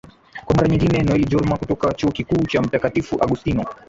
[0.45, 3.65] kwa mara nyingine noeli jorma kutoka chuo kikuu cha mtakatifu agustino